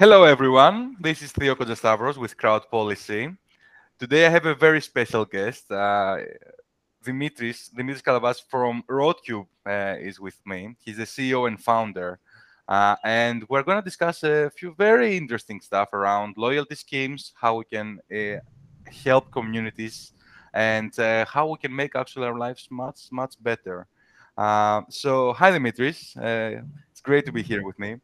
Hello, 0.00 0.24
everyone. 0.24 0.96
This 0.98 1.20
is 1.20 1.30
Theo 1.30 1.54
Kojastavros 1.54 2.16
with 2.16 2.34
Crowd 2.34 2.62
Policy. 2.70 3.36
Today, 3.98 4.24
I 4.24 4.30
have 4.30 4.46
a 4.46 4.54
very 4.54 4.80
special 4.80 5.26
guest. 5.26 5.70
Uh, 5.70 6.20
Dimitris, 7.04 7.68
Dimitris 7.70 8.00
Kalavros 8.00 8.40
from 8.48 8.82
Roadcube 8.88 9.46
uh, 9.66 9.96
is 10.00 10.18
with 10.18 10.40
me. 10.46 10.74
He's 10.80 10.96
the 10.96 11.04
CEO 11.04 11.46
and 11.46 11.62
founder. 11.62 12.18
Uh, 12.66 12.96
and 13.04 13.44
we're 13.50 13.62
going 13.62 13.76
to 13.76 13.84
discuss 13.84 14.22
a 14.22 14.50
few 14.56 14.74
very 14.78 15.18
interesting 15.18 15.60
stuff 15.60 15.92
around 15.92 16.38
loyalty 16.38 16.76
schemes, 16.76 17.34
how 17.38 17.56
we 17.56 17.64
can 17.66 17.98
uh, 18.10 18.40
help 19.04 19.30
communities, 19.30 20.14
and 20.54 20.98
uh, 20.98 21.26
how 21.26 21.46
we 21.46 21.58
can 21.58 21.76
make 21.76 21.94
actually 21.94 22.26
our 22.26 22.38
lives 22.38 22.68
much, 22.70 23.12
much 23.12 23.34
better. 23.42 23.86
Uh, 24.38 24.80
so, 24.88 25.34
hi, 25.34 25.50
Dimitris. 25.50 26.16
it's 26.90 27.02
great 27.02 27.26
to 27.26 27.32
be 27.32 27.42
here 27.42 27.62
with 27.62 27.78
me. 27.78 27.96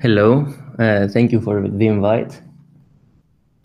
Hello, 0.00 0.46
uh, 0.78 1.08
thank 1.08 1.30
you 1.30 1.40
for 1.40 1.68
the 1.68 1.86
invite. 1.86 2.40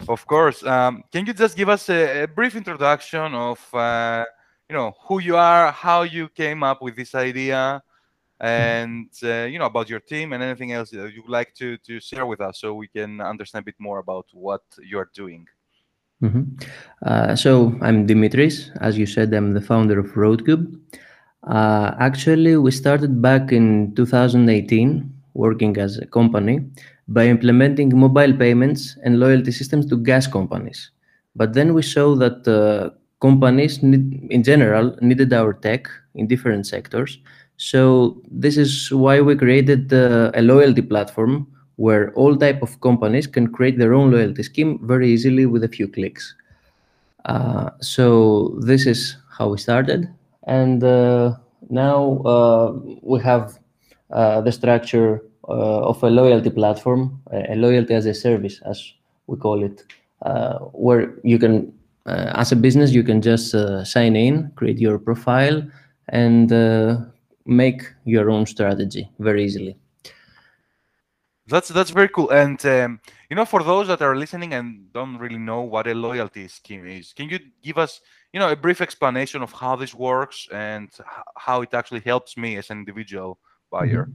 Of 0.08 0.28
course. 0.28 0.64
Um, 0.64 1.04
can 1.12 1.26
you 1.26 1.34
just 1.34 1.56
give 1.56 1.70
us 1.70 1.90
a, 1.90 2.24
a 2.24 2.28
brief 2.28 2.56
introduction 2.56 3.34
of, 3.34 3.74
uh, 3.74 4.26
you 4.70 4.76
know, 4.76 4.94
who 5.08 5.20
you 5.20 5.38
are, 5.38 5.72
how 5.72 6.04
you 6.04 6.28
came 6.28 6.62
up 6.62 6.82
with 6.82 6.96
this 6.96 7.16
idea, 7.16 7.82
and 8.42 9.10
uh, 9.24 9.46
you 9.46 9.58
know 9.58 9.66
about 9.66 9.90
your 9.90 10.02
team 10.02 10.34
and 10.34 10.44
anything 10.44 10.74
else 10.74 10.90
that 10.90 11.14
you'd 11.14 11.30
like 11.30 11.54
to 11.56 11.78
to 11.78 12.02
share 12.02 12.26
with 12.26 12.42
us, 12.42 12.60
so 12.60 12.74
we 12.74 12.90
can 12.90 13.22
understand 13.22 13.64
a 13.64 13.66
bit 13.66 13.80
more 13.80 14.00
about 14.00 14.26
what 14.34 14.64
you 14.84 15.00
are 15.00 15.10
doing. 15.16 15.48
Mm 16.22 16.32
-hmm. 16.32 17.36
so 17.36 17.52
I'm 17.82 18.06
Dimitris. 18.06 18.72
As 18.80 18.98
you 18.98 19.06
said, 19.06 19.34
I'm 19.34 19.54
the 19.54 19.62
founder 19.62 20.00
of 20.00 20.16
Roadcube. 20.16 20.66
Uh, 21.48 21.96
actually, 22.00 22.58
we 22.58 22.72
started 22.72 23.22
back 23.22 23.52
in 23.52 23.94
2018 23.94 25.15
working 25.36 25.78
as 25.78 25.98
a 26.00 26.08
company 26.08 26.66
by 27.08 27.28
implementing 27.28 27.96
mobile 27.96 28.34
payments 28.34 28.98
and 29.04 29.20
loyalty 29.20 29.52
systems 29.52 29.86
to 29.86 29.98
gas 29.98 30.26
companies. 30.26 30.90
But 31.36 31.54
then 31.54 31.74
we 31.74 31.84
saw 31.84 32.16
that 32.16 32.48
uh, 32.48 32.90
companies 33.22 33.84
need, 33.84 34.28
in 34.32 34.42
general 34.42 34.98
needed 35.02 35.32
our 35.34 35.54
tech 35.54 35.88
in 36.16 36.28
different 36.28 36.66
sectors. 36.66 37.20
So 37.58 38.22
this 38.32 38.58
is 38.58 38.92
why 38.92 39.22
we 39.22 39.36
created 39.36 39.94
uh, 39.94 40.32
a 40.34 40.42
loyalty 40.42 40.82
platform 40.82 41.48
where 41.76 42.12
all 42.14 42.36
type 42.36 42.62
of 42.62 42.80
companies 42.82 43.28
can 43.28 43.52
create 43.52 43.78
their 43.78 43.94
own 43.94 44.12
loyalty 44.12 44.44
scheme 44.44 44.80
very 44.84 45.10
easily 45.10 45.46
with 45.46 45.64
a 45.64 45.68
few 45.68 45.88
clicks. 45.88 46.34
Uh, 47.26 47.70
so 47.82 48.58
this 48.62 48.86
is 48.86 49.18
how 49.38 49.50
we 49.50 49.58
started. 49.58 50.08
And 50.48 50.84
uh, 50.84 51.36
now 51.70 52.22
uh, 52.24 52.80
we 53.02 53.20
have 53.22 53.60
Uh, 54.16 54.40
the 54.40 54.52
structure 54.52 55.22
uh, 55.50 55.90
of 55.90 56.02
a 56.02 56.10
loyalty 56.10 56.50
platform, 56.50 57.22
a 57.34 57.54
loyalty 57.56 57.94
as 57.94 58.06
a 58.06 58.14
service, 58.14 58.62
as 58.66 58.94
we 59.28 59.36
call 59.36 59.62
it, 59.62 59.84
uh, 60.22 60.58
where 60.72 61.16
you 61.26 61.38
can, 61.38 61.74
uh, 62.06 62.32
as 62.36 62.54
a 62.54 62.56
business, 62.56 62.94
you 62.94 63.04
can 63.04 63.22
just 63.22 63.54
sign 63.84 64.16
in, 64.16 64.50
create 64.56 64.80
your 64.80 64.98
profile, 64.98 65.62
and 66.08 66.50
make 67.46 67.82
your 68.06 68.30
own 68.30 68.46
strategy 68.46 69.12
very 69.20 69.44
easily. 69.44 69.76
That's 71.48 71.68
that's 71.68 71.92
very 71.92 72.08
cool. 72.08 72.30
And 72.30 72.66
um, 72.66 73.02
you 73.30 73.36
know, 73.36 73.46
for 73.46 73.64
those 73.64 73.88
that 73.88 74.02
are 74.02 74.16
listening 74.16 74.54
and 74.54 74.94
don't 74.94 75.18
really 75.18 75.38
know 75.38 75.60
what 75.62 75.88
a 75.88 75.94
loyalty 75.94 76.48
scheme 76.48 76.88
is, 76.88 77.12
can 77.12 77.28
you 77.28 77.40
give 77.62 77.78
us, 77.78 78.00
you 78.32 78.40
know, 78.40 78.50
a 78.50 78.56
brief 78.56 78.80
explanation 78.80 79.44
of 79.44 79.52
how 79.52 79.76
this 79.76 79.94
works 79.94 80.48
and 80.54 80.90
how 81.36 81.64
it 81.64 81.74
actually 81.74 82.00
helps 82.00 82.38
me 82.38 82.56
as 82.56 82.70
an 82.70 82.80
individual 82.80 83.40
buyer? 83.76 84.08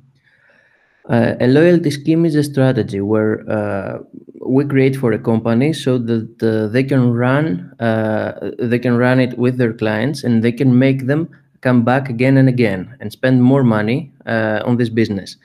Uh, 1.08 1.34
a 1.40 1.48
loyalty 1.48 1.90
scheme 1.90 2.24
is 2.24 2.34
a 2.36 2.42
strategy 2.42 3.00
where 3.00 3.32
uh, 3.50 3.98
we 4.46 4.64
create 4.64 4.94
for 4.94 5.12
a 5.12 5.18
company 5.18 5.72
so 5.72 5.98
that 5.98 6.42
uh, 6.42 6.68
they 6.68 6.84
can 6.84 7.12
run 7.12 7.44
uh, 7.80 8.50
they 8.58 8.78
can 8.78 8.96
run 8.96 9.18
it 9.18 9.36
with 9.38 9.56
their 9.56 9.72
clients 9.72 10.22
and 10.24 10.44
they 10.44 10.52
can 10.52 10.78
make 10.78 11.06
them 11.06 11.28
come 11.62 11.82
back 11.84 12.08
again 12.08 12.36
and 12.36 12.48
again 12.48 12.96
and 13.00 13.10
spend 13.12 13.42
more 13.42 13.64
money 13.64 14.12
uh, 14.26 14.60
on 14.64 14.76
this 14.76 14.88
business. 14.88 15.36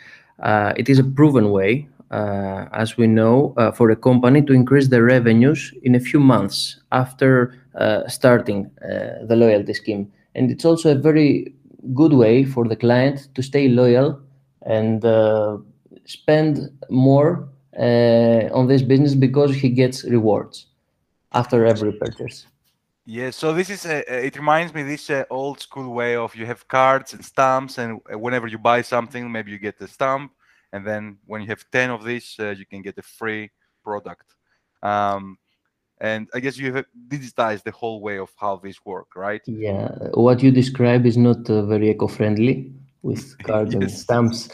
Uh, 0.44 0.72
it 0.78 0.88
is 0.90 1.00
a 1.00 1.04
proven 1.04 1.50
way, 1.52 1.88
as 2.84 2.96
we 2.98 3.08
know, 3.08 3.54
for 3.76 3.90
a 3.90 3.96
company 3.96 4.42
to 4.42 4.54
increase 4.54 4.88
their 4.88 5.04
revenues 5.04 5.74
in 5.84 5.96
a 5.96 6.00
few 6.00 6.20
months 6.20 6.80
after 6.92 7.54
starting 8.08 8.70
the 9.30 9.36
loyalty 9.36 9.74
scheme, 9.74 10.04
and 10.36 10.52
it's 10.52 10.64
also 10.64 10.92
a 10.92 11.00
very 11.10 11.54
good 11.94 12.14
way 12.14 12.44
for 12.44 12.68
the 12.68 12.76
client 12.76 13.28
to 13.36 13.42
stay 13.42 13.68
loyal 13.68 14.20
and 14.66 15.04
uh, 15.06 15.58
spend 16.06 16.70
more 16.90 17.48
uh, 17.78 18.50
on 18.52 18.68
this 18.68 18.82
business 18.82 19.14
because 19.14 19.56
he 19.56 19.70
gets 19.70 20.04
rewards 20.04 20.68
after 21.34 21.66
every 21.66 21.94
purchase. 21.94 22.48
Yeah, 23.06 23.30
so 23.30 23.54
this 23.54 23.70
is 23.70 23.86
a, 23.86 24.26
it 24.26 24.36
reminds 24.36 24.74
me 24.74 24.82
this 24.82 25.10
uh, 25.10 25.26
old 25.30 25.60
school 25.60 25.94
way 25.94 26.16
of 26.16 26.36
you 26.36 26.46
have 26.48 26.68
cards 26.68 27.14
and 27.14 27.24
stamps, 27.24 27.78
and 27.78 28.02
whenever 28.10 28.48
you 28.48 28.58
buy 28.58 28.82
something, 28.82 29.32
maybe 29.32 29.52
you 29.52 29.60
get 29.60 29.80
a 29.82 29.88
stamp, 29.88 30.32
and 30.74 30.86
then 30.86 31.18
when 31.28 31.42
you 31.42 31.48
have 31.48 31.64
ten 31.72 31.92
of 31.92 32.04
these, 32.04 32.36
uh, 32.40 32.50
you 32.50 32.66
can 32.66 32.82
get 32.82 32.98
a 32.98 33.04
free 33.04 33.52
product. 33.84 34.34
Um, 34.82 35.38
and 36.02 36.28
I 36.34 36.40
guess 36.40 36.58
you 36.58 36.74
have 36.74 36.86
digitized 37.08 37.64
the 37.64 37.72
whole 37.72 38.02
way 38.02 38.18
of 38.20 38.30
how 38.38 38.58
this 38.58 38.84
work, 38.86 39.16
right? 39.16 39.42
Yeah, 39.46 39.90
what 40.14 40.44
you 40.44 40.52
describe 40.52 41.06
is 41.06 41.18
not 41.18 41.50
uh, 41.50 41.66
very 41.66 41.90
eco-friendly 41.90 42.72
with 43.02 43.38
cards 43.44 43.74
yes. 43.74 43.82
and 43.82 43.92
stamps. 43.92 44.50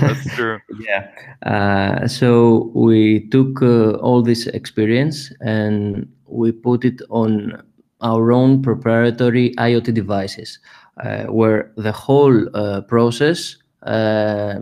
That's 0.00 0.24
true. 0.34 0.60
yeah. 0.78 1.10
Uh, 1.44 2.06
so 2.06 2.70
we 2.74 3.28
took 3.28 3.60
uh, 3.60 3.92
all 3.96 4.22
this 4.22 4.46
experience 4.46 5.32
and 5.40 6.10
we 6.26 6.52
put 6.52 6.84
it 6.84 7.02
on 7.10 7.62
our 8.00 8.32
own 8.32 8.62
proprietary 8.62 9.54
IoT 9.58 9.94
devices, 9.94 10.58
uh, 11.04 11.24
where 11.24 11.72
the 11.76 11.92
whole 11.92 12.48
uh, 12.56 12.80
process 12.82 13.56
uh, 13.82 14.60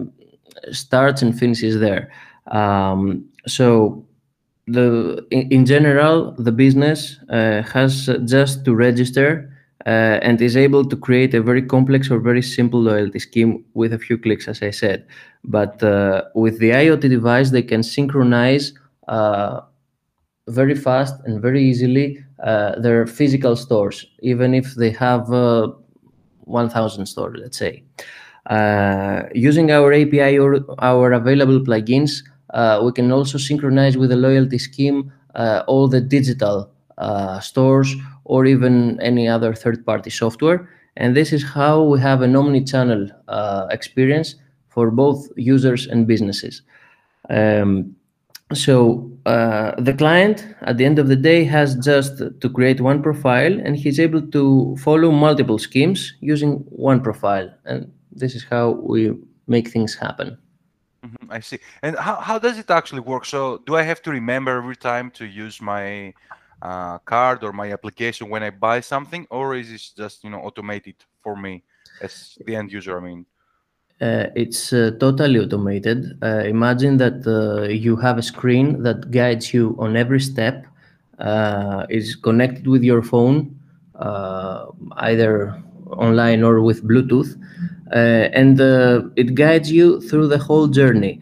starts 0.72 1.22
and 1.22 1.38
finishes 1.38 1.78
there. 1.78 2.10
Um, 2.48 3.24
so 3.46 4.04
the 4.72 5.26
in, 5.30 5.50
in, 5.50 5.66
general, 5.66 6.32
the 6.32 6.52
business 6.52 7.18
uh, 7.28 7.62
has 7.62 8.08
just 8.24 8.64
to 8.64 8.74
register 8.74 9.50
uh, 9.86 10.18
and 10.22 10.40
is 10.40 10.56
able 10.56 10.84
to 10.84 10.96
create 10.96 11.34
a 11.34 11.42
very 11.42 11.62
complex 11.62 12.10
or 12.10 12.18
very 12.20 12.42
simple 12.42 12.80
loyalty 12.80 13.18
scheme 13.18 13.64
with 13.74 13.92
a 13.92 13.98
few 13.98 14.18
clicks, 14.18 14.46
as 14.46 14.62
I 14.62 14.70
said. 14.70 15.06
But 15.44 15.82
uh, 15.82 16.24
with 16.34 16.58
the 16.58 16.70
IoT 16.70 17.08
device, 17.08 17.50
they 17.50 17.62
can 17.62 17.82
synchronize 17.82 18.74
uh, 19.08 19.60
very 20.48 20.74
fast 20.74 21.14
and 21.24 21.40
very 21.40 21.62
easily 21.62 22.22
uh, 22.44 22.78
their 22.78 23.06
physical 23.06 23.56
stores, 23.56 24.06
even 24.20 24.54
if 24.54 24.74
they 24.74 24.90
have 24.90 25.32
uh, 25.32 25.68
1,000 26.40 27.06
stores, 27.06 27.38
let's 27.40 27.58
say. 27.58 27.82
Using 29.34 29.70
our 29.70 29.92
API 29.92 30.38
or 30.38 30.60
our 30.80 31.12
available 31.12 31.60
plugins, 31.60 32.22
we 32.82 32.92
can 32.92 33.12
also 33.12 33.38
synchronize 33.38 33.96
with 33.96 34.10
the 34.10 34.16
loyalty 34.16 34.58
scheme 34.58 35.12
all 35.66 35.88
the 35.88 36.00
digital 36.00 36.70
stores 37.40 37.94
or 38.24 38.46
even 38.46 39.00
any 39.00 39.26
other 39.28 39.54
third-party 39.54 40.10
software. 40.10 40.68
And 40.96 41.16
this 41.16 41.32
is 41.32 41.42
how 41.42 41.82
we 41.82 42.00
have 42.00 42.20
an 42.20 42.36
omni-channel 42.36 43.08
uh, 43.28 43.66
experience 43.70 44.34
for 44.68 44.90
both 44.90 45.28
users 45.36 45.86
and 45.86 46.06
businesses. 46.06 46.62
Um, 47.28 47.96
so 48.52 49.10
uh, 49.26 49.80
the 49.80 49.94
client, 49.94 50.44
at 50.62 50.76
the 50.76 50.84
end 50.84 50.98
of 50.98 51.06
the 51.06 51.16
day, 51.16 51.44
has 51.44 51.76
just 51.76 52.18
to 52.18 52.50
create 52.50 52.80
one 52.80 53.02
profile, 53.02 53.60
and 53.64 53.76
he's 53.76 54.00
able 54.00 54.20
to 54.20 54.76
follow 54.80 55.12
multiple 55.12 55.58
schemes 55.58 56.12
using 56.20 56.64
one 56.70 57.00
profile. 57.00 57.48
And 57.64 57.90
this 58.12 58.34
is 58.34 58.44
how 58.44 58.70
we 58.82 59.12
make 59.46 59.68
things 59.70 59.94
happen. 59.94 60.36
Mm 61.02 61.10
-hmm, 61.10 61.36
I 61.38 61.40
see. 61.42 61.58
And 61.82 61.96
how, 61.96 62.16
how 62.20 62.38
does 62.38 62.58
it 62.58 62.70
actually 62.70 63.04
work? 63.04 63.24
So 63.24 63.58
do 63.64 63.76
I 63.76 63.82
have 63.82 64.00
to 64.00 64.10
remember 64.10 64.58
every 64.58 64.76
time 64.76 65.10
to 65.10 65.24
use 65.24 65.64
my 65.64 66.14
uh, 66.62 66.98
card 67.04 67.42
or 67.42 67.52
my 67.52 67.72
application 67.72 68.30
when 68.30 68.42
I 68.42 68.50
buy 68.50 68.82
something, 68.82 69.26
or 69.30 69.54
is 69.56 69.70
it 69.70 69.92
just 69.96 70.24
you 70.24 70.30
know 70.30 70.40
automated 70.40 70.96
for 71.22 71.36
me 71.36 71.62
as 72.00 72.38
the 72.46 72.56
end 72.56 72.72
user? 72.72 72.98
I 72.98 73.00
mean, 73.00 73.26
uh, 74.00 74.30
it's 74.34 74.72
uh, 74.72 74.92
totally 74.98 75.38
automated. 75.38 76.18
Uh, 76.22 76.42
imagine 76.46 76.96
that 76.96 77.26
uh, 77.26 77.68
you 77.68 77.96
have 77.96 78.16
a 78.16 78.22
screen 78.22 78.82
that 78.82 79.10
guides 79.10 79.52
you 79.52 79.76
on 79.78 79.96
every 79.96 80.20
step. 80.20 80.66
Uh, 81.18 81.84
is 81.90 82.16
connected 82.16 82.66
with 82.66 82.82
your 82.82 83.02
phone, 83.02 83.54
either 84.96 85.62
online 85.90 86.42
or 86.42 86.62
with 86.62 86.82
Bluetooth, 86.82 87.36
and 87.90 88.60
it 89.16 89.34
guides 89.34 89.70
you 89.70 90.00
through 90.00 90.28
the 90.28 90.38
whole 90.38 90.68
journey. 90.68 91.20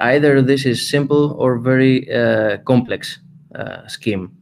either 0.00 0.42
this 0.42 0.66
is 0.66 0.88
simple 0.88 1.32
or 1.38 1.58
very 1.58 2.06
complex 2.64 3.18
scheme. 3.86 4.32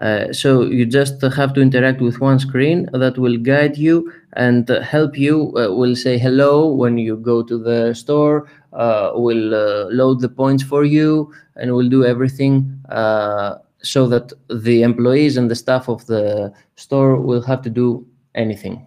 Uh, 0.00 0.32
so 0.32 0.62
you 0.62 0.84
just 0.84 1.22
have 1.22 1.54
to 1.54 1.60
interact 1.60 2.00
with 2.00 2.20
one 2.20 2.38
screen 2.38 2.88
that 2.92 3.16
will 3.16 3.36
guide 3.36 3.76
you 3.76 4.12
and 4.32 4.68
help 4.82 5.16
you. 5.16 5.52
Uh, 5.56 5.72
will 5.72 5.94
say 5.94 6.18
hello 6.18 6.66
when 6.66 6.98
you 6.98 7.16
go 7.16 7.42
to 7.42 7.56
the 7.56 7.94
store, 7.94 8.48
uh, 8.72 9.12
will 9.14 9.54
uh, 9.54 9.84
load 9.90 10.20
the 10.20 10.28
points 10.28 10.62
for 10.62 10.84
you 10.84 11.32
and 11.56 11.72
will 11.72 11.88
do 11.88 12.04
everything 12.04 12.80
uh, 12.88 13.54
so 13.82 14.08
that 14.08 14.32
the 14.50 14.82
employees 14.82 15.36
and 15.36 15.50
the 15.50 15.54
staff 15.54 15.88
of 15.88 16.04
the 16.06 16.52
store 16.74 17.20
will 17.20 17.42
have 17.42 17.62
to 17.62 17.70
do 17.70 18.04
anything. 18.34 18.84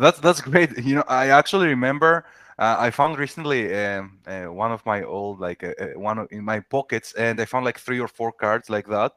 That's 0.00 0.18
that's 0.18 0.40
great. 0.40 0.76
You 0.78 0.96
know, 0.96 1.04
I 1.08 1.28
actually 1.28 1.68
remember 1.68 2.24
uh, 2.58 2.76
I 2.78 2.90
found 2.90 3.18
recently 3.18 3.74
um, 3.74 4.18
uh, 4.26 4.46
one 4.46 4.72
of 4.72 4.84
my 4.86 5.02
old 5.02 5.40
like 5.40 5.62
uh, 5.62 5.74
uh 5.78 5.98
one 5.98 6.26
in 6.30 6.42
my 6.42 6.60
pockets, 6.60 7.12
and 7.14 7.38
I 7.38 7.44
found 7.44 7.66
like 7.66 7.78
three 7.78 8.00
or 8.00 8.08
four 8.08 8.32
cards 8.32 8.70
like 8.70 8.88
that, 8.88 9.12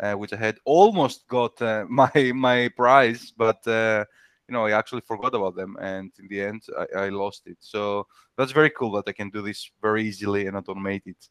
uh, 0.00 0.12
which 0.12 0.34
I 0.34 0.36
had 0.36 0.58
almost 0.66 1.26
got 1.28 1.60
uh, 1.62 1.86
my 1.88 2.12
my 2.34 2.68
prize, 2.76 3.32
but 3.36 3.60
you 3.66 4.52
know 4.54 4.66
I 4.66 4.72
actually 4.72 5.00
forgot 5.00 5.34
about 5.34 5.56
them, 5.56 5.76
and 5.80 6.12
in 6.18 6.28
the 6.28 6.42
end 6.42 6.62
I, 6.78 7.04
I, 7.04 7.08
lost 7.08 7.46
it. 7.46 7.56
So 7.60 8.06
that's 8.36 8.52
very 8.52 8.70
cool 8.70 8.92
that 8.92 9.08
I 9.08 9.12
can 9.12 9.30
do 9.30 9.40
this 9.40 9.70
very 9.80 10.04
easily 10.04 10.46
and 10.46 10.56
automate 10.56 11.06
it. 11.06 11.28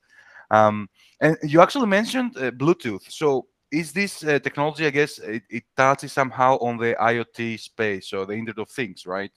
Um, 0.50 0.90
and 1.22 1.38
you 1.44 1.62
actually 1.62 1.88
mentioned 1.88 2.34
Bluetooth. 2.36 3.12
So 3.12 3.48
is 3.72 3.92
this 3.92 4.24
uh, 4.24 4.40
technology 4.40 4.86
i 4.86 4.90
guess 4.90 5.20
it, 5.20 5.44
it, 5.50 5.64
touches 5.76 6.14
somehow 6.14 6.58
on 6.60 6.78
the 6.78 6.96
iot 7.02 7.60
space 7.60 8.10
so 8.10 8.26
the 8.26 8.34
internet 8.34 8.60
of 8.60 8.70
things 8.70 9.06
right 9.06 9.32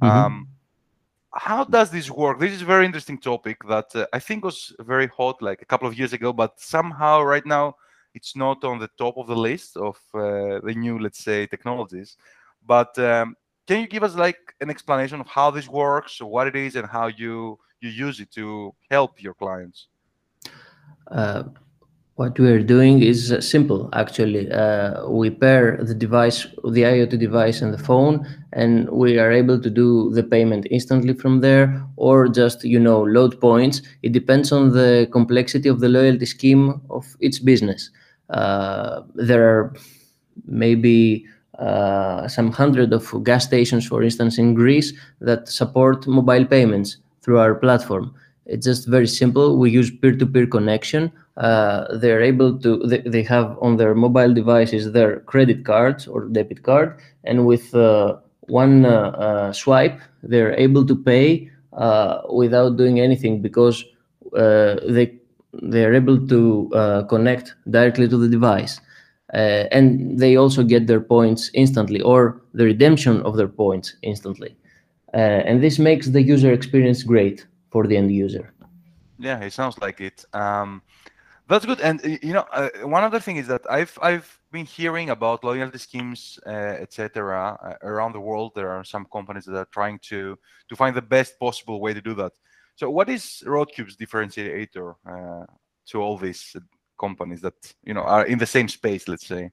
mm-hmm. 0.00 0.06
um, 0.06 0.48
how 1.34 1.64
does 1.64 1.90
this 1.90 2.10
work? 2.10 2.38
This 2.38 2.52
is 2.52 2.62
a 2.62 2.66
very 2.66 2.84
interesting 2.84 3.18
topic 3.18 3.56
that 3.68 3.94
uh, 3.94 4.06
I 4.12 4.18
think 4.18 4.44
was 4.44 4.74
very 4.80 5.06
hot 5.06 5.40
like 5.40 5.62
a 5.62 5.64
couple 5.64 5.88
of 5.88 5.98
years 5.98 6.12
ago, 6.12 6.32
but 6.32 6.60
somehow 6.60 7.22
right 7.22 7.44
now 7.46 7.76
it's 8.14 8.36
not 8.36 8.62
on 8.64 8.78
the 8.78 8.90
top 8.98 9.16
of 9.16 9.26
the 9.26 9.36
list 9.36 9.76
of 9.76 9.96
uh, 10.14 10.60
the 10.62 10.74
new, 10.76 10.98
let's 10.98 11.24
say, 11.24 11.46
technologies. 11.46 12.16
But 12.66 12.98
um, 12.98 13.36
can 13.66 13.80
you 13.80 13.86
give 13.86 14.02
us 14.02 14.14
like 14.14 14.54
an 14.60 14.68
explanation 14.68 15.20
of 15.20 15.26
how 15.26 15.50
this 15.50 15.68
works, 15.68 16.20
what 16.20 16.46
it 16.46 16.56
is, 16.56 16.76
and 16.76 16.86
how 16.86 17.06
you 17.06 17.58
you 17.80 17.88
use 17.88 18.20
it 18.20 18.30
to 18.32 18.74
help 18.90 19.22
your 19.22 19.34
clients? 19.34 19.88
Uh, 21.10 21.44
what 22.22 22.38
we 22.38 22.48
are 22.52 22.62
doing 22.62 23.02
is 23.02 23.34
simple, 23.40 23.88
actually. 23.94 24.44
Uh, 24.48 25.08
we 25.08 25.28
pair 25.28 25.64
the 25.82 25.94
device, 26.06 26.46
the 26.76 26.82
IoT 26.94 27.18
device 27.18 27.60
and 27.62 27.74
the 27.74 27.82
phone, 27.88 28.14
and 28.52 28.88
we 28.90 29.18
are 29.18 29.32
able 29.32 29.58
to 29.60 29.68
do 29.68 29.88
the 30.12 30.22
payment 30.22 30.64
instantly 30.70 31.14
from 31.14 31.40
there 31.40 31.66
or 31.96 32.28
just, 32.28 32.62
you 32.62 32.78
know, 32.78 33.00
load 33.02 33.40
points. 33.40 33.82
It 34.04 34.12
depends 34.12 34.52
on 34.52 34.70
the 34.70 35.08
complexity 35.10 35.68
of 35.68 35.80
the 35.80 35.88
loyalty 35.88 36.26
scheme 36.26 36.80
of 36.90 37.04
each 37.20 37.44
business. 37.44 37.90
Uh, 38.30 39.02
there 39.16 39.42
are 39.50 39.74
maybe 40.46 41.26
uh, 41.58 42.28
some 42.28 42.52
hundred 42.52 42.92
of 42.92 43.04
gas 43.24 43.44
stations, 43.46 43.84
for 43.84 44.00
instance, 44.00 44.38
in 44.38 44.54
Greece 44.54 44.92
that 45.20 45.48
support 45.48 46.06
mobile 46.06 46.44
payments 46.44 46.98
through 47.22 47.40
our 47.40 47.56
platform. 47.56 48.14
It's 48.46 48.66
just 48.66 48.86
very 48.86 49.08
simple. 49.08 49.58
We 49.58 49.70
use 49.70 49.90
peer-to-peer 49.90 50.46
connection. 50.46 51.10
Uh, 51.36 51.96
they're 51.96 52.20
able 52.20 52.58
to, 52.58 52.78
they, 52.86 52.98
they, 53.00 53.22
have 53.22 53.56
on 53.62 53.78
their 53.78 53.94
mobile 53.94 54.34
devices 54.34 54.92
their 54.92 55.20
credit 55.20 55.64
cards 55.64 56.06
or 56.06 56.26
debit 56.26 56.62
card. 56.62 57.00
And 57.24 57.46
with 57.46 57.74
uh, 57.74 58.16
one 58.40 58.84
uh, 58.84 59.10
uh 59.16 59.52
swipe, 59.52 59.98
they're 60.22 60.52
able 60.58 60.84
to 60.84 60.94
pay 60.94 61.50
uh, 61.72 62.20
without 62.30 62.76
doing 62.76 63.00
anything 63.00 63.40
because 63.40 63.82
they, 64.34 65.18
they're 65.54 65.94
able 65.94 66.26
to 66.28 67.06
connect 67.08 67.54
directly 67.70 68.08
to 68.08 68.18
the 68.18 68.28
device. 68.28 68.80
and 69.32 70.18
they 70.18 70.36
also 70.36 70.62
get 70.62 70.86
their 70.86 71.00
points 71.00 71.50
instantly 71.54 72.02
or 72.02 72.42
the 72.52 72.64
redemption 72.64 73.22
of 73.22 73.36
their 73.38 73.48
points 73.48 73.96
instantly. 74.02 74.54
and 75.14 75.62
this 75.62 75.78
makes 75.78 76.08
the 76.08 76.22
user 76.22 76.52
experience 76.52 77.02
great 77.02 77.46
for 77.70 77.86
the 77.86 77.96
end 77.96 78.12
user. 78.12 78.52
Yeah, 79.18 79.40
it 79.40 79.52
sounds 79.52 79.78
like 79.78 80.00
it. 80.00 80.24
Um, 80.34 80.82
that's 81.52 81.66
good. 81.66 81.80
And 81.80 82.00
you 82.22 82.32
know, 82.32 82.46
uh, 82.50 82.70
one 82.84 83.04
other 83.04 83.20
thing 83.20 83.36
is 83.36 83.46
that 83.48 83.60
I've 83.68 83.98
I've 84.00 84.40
been 84.52 84.64
hearing 84.64 85.10
about 85.10 85.44
loyalty 85.44 85.78
schemes, 85.78 86.38
uh, 86.46 86.50
etc. 86.84 87.58
Uh, 87.62 87.74
around 87.86 88.12
the 88.12 88.20
world. 88.20 88.52
There 88.54 88.70
are 88.70 88.84
some 88.84 89.06
companies 89.12 89.44
that 89.44 89.56
are 89.56 89.68
trying 89.70 89.98
to 90.10 90.38
to 90.68 90.76
find 90.76 90.96
the 90.96 91.02
best 91.02 91.38
possible 91.38 91.78
way 91.80 91.92
to 91.92 92.00
do 92.00 92.14
that. 92.14 92.32
So, 92.76 92.88
what 92.90 93.10
is 93.10 93.44
Roadcube's 93.46 93.96
differentiator 93.96 94.94
uh, 95.06 95.46
to 95.88 96.00
all 96.00 96.16
these 96.16 96.56
companies 96.98 97.42
that 97.42 97.54
you 97.84 97.92
know 97.92 98.02
are 98.02 98.24
in 98.24 98.38
the 98.38 98.46
same 98.46 98.68
space? 98.68 99.06
Let's 99.06 99.26
say. 99.26 99.50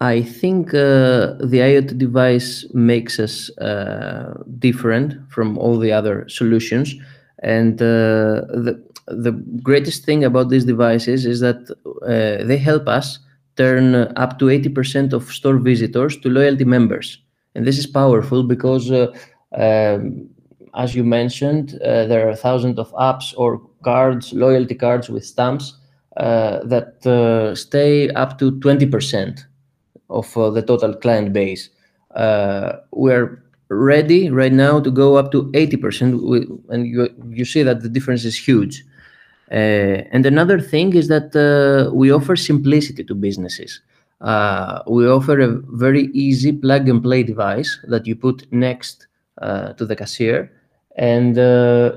I 0.00 0.22
think 0.22 0.68
uh, 0.68 1.34
the 1.40 1.60
IoT 1.68 1.98
device 1.98 2.66
makes 2.74 3.18
us 3.18 3.50
uh, 3.58 4.34
different 4.58 5.14
from 5.32 5.58
all 5.58 5.78
the 5.78 5.90
other 5.90 6.28
solutions. 6.28 6.94
And 7.42 7.80
uh, 7.80 8.44
the, 8.64 8.85
the 9.08 9.32
greatest 9.62 10.04
thing 10.04 10.24
about 10.24 10.48
these 10.48 10.64
devices 10.64 11.26
is 11.26 11.40
that 11.40 11.70
uh, 12.02 12.44
they 12.44 12.56
help 12.56 12.88
us 12.88 13.18
turn 13.56 13.94
up 13.94 14.38
to 14.38 14.46
80% 14.46 15.12
of 15.12 15.30
store 15.32 15.56
visitors 15.56 16.16
to 16.18 16.28
loyalty 16.28 16.64
members. 16.64 17.18
And 17.54 17.66
this 17.66 17.78
is 17.78 17.86
powerful 17.86 18.42
because, 18.42 18.90
uh, 18.90 19.16
um, 19.52 20.28
as 20.74 20.94
you 20.94 21.04
mentioned, 21.04 21.78
uh, 21.82 22.06
there 22.06 22.28
are 22.28 22.36
thousands 22.36 22.78
of 22.78 22.92
apps 22.92 23.32
or 23.36 23.62
cards, 23.82 24.32
loyalty 24.32 24.74
cards 24.74 25.08
with 25.08 25.24
stamps 25.24 25.78
that 26.16 27.54
stay 27.56 28.10
up 28.10 28.38
to 28.38 28.52
20% 28.52 29.44
of 30.10 30.36
uh, 30.36 30.50
the 30.50 30.62
total 30.62 30.94
client 30.94 31.32
base. 31.32 31.70
Uh, 32.14 32.72
we're 32.92 33.42
ready 33.68 34.30
right 34.30 34.52
now 34.52 34.80
to 34.80 34.90
go 34.90 35.16
up 35.16 35.32
to 35.32 35.44
80%, 35.52 36.60
and 36.68 36.86
you, 36.86 37.08
you 37.30 37.44
see 37.44 37.62
that 37.62 37.82
the 37.82 37.88
difference 37.88 38.24
is 38.24 38.36
huge. 38.38 38.84
Uh, 39.50 40.02
and 40.12 40.26
another 40.26 40.60
thing 40.60 40.94
is 40.94 41.08
that 41.08 41.34
uh, 41.36 41.92
we 41.94 42.10
offer 42.10 42.36
simplicity 42.36 43.04
to 43.04 43.14
businesses. 43.14 43.80
Uh, 44.20 44.82
we 44.88 45.06
offer 45.06 45.40
a 45.40 45.48
very 45.68 46.06
easy 46.12 46.52
plug 46.52 46.88
and 46.88 47.02
play 47.02 47.22
device 47.22 47.78
that 47.88 48.06
you 48.06 48.16
put 48.16 48.50
next 48.52 49.06
to 49.40 49.84
the 49.84 49.94
cashier, 49.94 50.50
and 50.96 51.36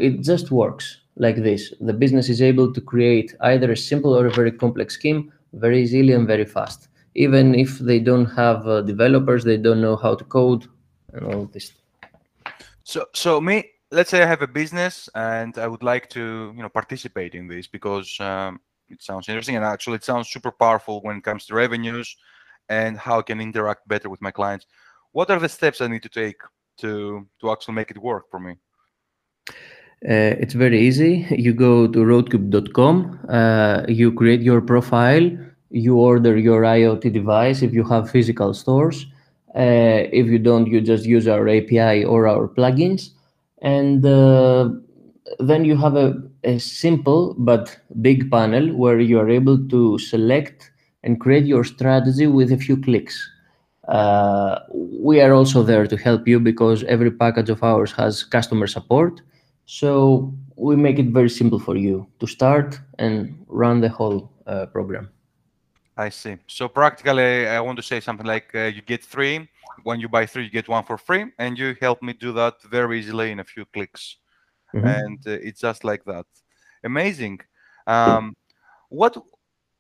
it 0.02 0.22
just 0.22 0.52
works 0.52 0.98
like 1.16 1.38
this. 1.38 1.74
The 1.80 1.94
business 1.94 2.28
is 2.28 2.42
able 2.42 2.74
to 2.74 2.82
create 2.82 3.34
either 3.42 3.72
a 3.72 3.78
simple 3.78 4.14
or 4.14 4.28
a 4.28 4.32
very 4.32 4.52
complex 4.52 4.96
scheme 4.96 5.32
very 5.54 5.82
easily 5.82 6.12
and 6.12 6.28
very 6.28 6.46
fast 6.46 6.90
even 7.16 7.56
if 7.56 7.80
they 7.80 8.00
don't 8.00 8.26
have 8.26 8.68
uh, 8.68 8.82
developers, 8.82 9.44
they 9.44 9.58
don't 9.58 9.82
know 9.82 9.96
how 9.96 10.16
to 10.16 10.24
code 10.24 10.68
and 11.14 11.34
all 11.34 11.46
this. 11.46 11.74
So, 12.84 13.06
so 13.14 13.42
me, 13.42 13.66
let's 13.92 14.10
say 14.10 14.22
I 14.22 14.26
have 14.26 14.42
a 14.42 14.48
business 14.48 15.10
and 15.16 15.58
I 15.58 15.68
would 15.68 15.84
like 15.84 16.10
to, 16.12 16.54
you 16.56 16.62
know, 16.62 16.70
participate 16.70 17.36
in 17.36 17.48
this 17.48 17.68
because 17.68 18.20
um, 18.20 18.60
it 18.90 19.02
sounds 19.02 19.30
interesting 19.30 19.56
and 19.56 19.66
actually 19.66 19.96
it 19.96 20.04
sounds 20.04 20.30
super 20.30 20.52
powerful 20.52 21.02
when 21.02 21.18
it 21.18 21.24
comes 21.24 21.46
to 21.48 21.56
revenues 21.56 22.16
and 22.70 22.98
how 22.98 23.20
I 23.20 23.24
can 23.24 23.42
interact 23.42 23.88
better 23.88 24.10
with 24.10 24.22
my 24.22 24.32
clients. 24.32 24.68
What 25.12 25.32
are 25.32 25.40
the 25.40 25.50
steps 25.50 25.82
I 25.82 25.88
need 25.88 26.04
to 26.04 26.10
take 26.10 26.38
to 26.78 27.28
to 27.42 27.52
actually 27.52 27.74
make 27.74 27.92
it 27.92 27.98
work 27.98 28.30
for 28.30 28.40
me? 28.40 28.56
Uh, 30.08 30.38
it's 30.40 30.54
very 30.54 30.80
easy. 30.80 31.26
You 31.46 31.54
go 31.54 31.88
to 31.88 32.00
roadcube.com, 32.00 33.20
uh, 33.28 33.84
you 33.88 34.14
create 34.14 34.42
your 34.42 34.62
profile, 34.62 35.30
you 35.72 35.98
order 35.98 36.38
your 36.38 36.62
IoT 36.62 37.12
device 37.12 37.62
if 37.62 37.74
you 37.74 37.84
have 37.86 38.10
physical 38.10 38.54
stores. 38.54 39.08
Uh, 39.56 40.06
if 40.14 40.28
you 40.28 40.38
don't, 40.38 40.68
you 40.68 40.80
just 40.80 41.06
use 41.06 41.28
our 41.28 41.50
API 41.50 42.06
or 42.06 42.28
our 42.28 42.48
plugins. 42.48 43.10
And 43.62 44.06
uh, 44.06 44.70
then 45.40 45.66
you 45.66 45.76
have 45.78 45.96
a, 45.96 46.16
a, 46.44 46.60
simple 46.60 47.36
but 47.38 47.78
big 48.02 48.32
panel 48.32 48.74
where 48.76 49.00
you 49.00 49.20
are 49.20 49.30
able 49.30 49.68
to 49.68 49.98
select 50.00 50.72
and 51.04 51.20
create 51.20 51.46
your 51.46 51.64
strategy 51.64 52.28
with 52.28 52.52
a 52.52 52.58
few 52.58 52.78
clicks. 52.78 53.30
Uh, 53.88 54.60
we 54.72 55.20
are 55.20 55.34
also 55.34 55.64
there 55.64 55.88
to 55.88 55.98
help 55.98 56.28
you 56.28 56.40
because 56.40 56.84
every 56.84 57.12
package 57.12 57.50
of 57.50 57.64
ours 57.64 57.92
has 57.92 58.24
customer 58.24 58.68
support. 58.68 59.22
So 59.66 60.34
we 60.56 60.76
make 60.76 61.00
it 61.00 61.08
very 61.08 61.30
simple 61.30 61.60
for 61.60 61.76
you 61.76 62.08
to 62.20 62.28
start 62.28 62.80
and 62.98 63.46
run 63.48 63.82
the 63.82 63.90
whole 63.90 64.32
uh, 64.46 64.68
program. 64.68 65.10
I 66.00 66.08
see. 66.08 66.38
So 66.48 66.70
practically, 66.70 67.46
I 67.46 67.60
want 67.60 67.76
to 67.76 67.84
say 67.84 68.00
something 68.00 68.26
like 68.26 68.56
uh, 68.56 68.72
you 68.76 68.82
get 68.82 69.04
three. 69.04 69.50
When 69.84 70.00
you 70.00 70.08
buy 70.08 70.26
three, 70.26 70.46
you 70.46 70.50
get 70.50 70.70
one 70.70 70.86
for 70.86 70.98
free, 70.98 71.26
and 71.38 71.60
you 71.60 71.76
help 71.82 72.02
me 72.02 72.14
do 72.14 72.32
that 72.34 72.54
very 72.64 73.00
easily 73.00 73.32
in 73.32 73.40
a 73.42 73.44
few 73.44 73.66
clicks. 73.66 74.16
Mm-hmm. 74.74 74.88
And 74.88 75.20
uh, 75.28 75.32
it's 75.48 75.60
just 75.60 75.84
like 75.84 76.06
that. 76.06 76.26
Amazing. 76.86 77.42
Um, 77.86 78.38
what 78.88 79.18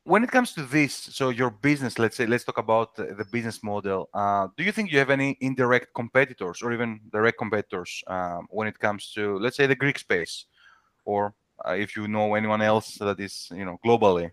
when 0.04 0.26
it 0.26 0.32
comes 0.32 0.52
to 0.56 0.64
this? 0.64 0.94
So 0.94 1.30
your 1.30 1.52
business, 1.52 1.98
let's 1.98 2.18
say, 2.18 2.26
let's 2.26 2.44
talk 2.44 2.58
about 2.58 2.96
the 2.98 3.26
business 3.32 3.64
model. 3.64 4.10
Uh, 4.14 4.48
do 4.58 4.64
you 4.66 4.74
think 4.74 4.92
you 4.92 5.00
have 5.00 5.12
any 5.12 5.38
indirect 5.40 5.94
competitors 5.96 6.62
or 6.62 6.74
even 6.74 7.00
direct 7.14 7.38
competitors 7.38 8.04
um, 8.08 8.46
when 8.50 8.68
it 8.68 8.78
comes 8.78 9.14
to, 9.14 9.40
let's 9.40 9.56
say, 9.56 9.68
the 9.68 9.76
Greek 9.84 9.98
space, 9.98 10.48
or 11.06 11.34
uh, 11.66 11.78
if 11.80 11.96
you 11.96 12.10
know 12.10 12.36
anyone 12.36 12.62
else 12.62 12.96
that 12.96 13.22
is, 13.22 13.48
you 13.56 13.64
know, 13.64 13.80
globally? 13.86 14.32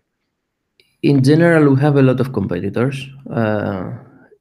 In 1.07 1.23
general, 1.23 1.73
we 1.73 1.79
have 1.79 1.95
a 1.95 2.01
lot 2.01 2.19
of 2.19 2.33
competitors. 2.33 3.07
Uh, 3.31 3.91